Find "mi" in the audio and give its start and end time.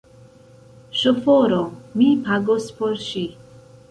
1.99-2.09